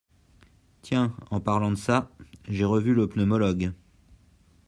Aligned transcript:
Tiens, 0.81 1.15
en 1.29 1.39
parlant 1.39 1.69
de 1.69 1.75
ça, 1.75 2.09
j’ai 2.49 2.65
revu 2.65 2.95
le 2.95 3.07
pneumologue. 3.07 3.71